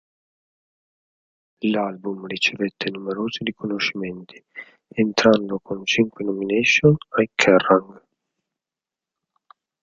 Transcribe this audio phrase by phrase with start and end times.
[1.61, 4.43] L'album ricevette numerosi riconoscimenti,
[4.87, 8.01] entrando con cinque nomination ai Kerrang!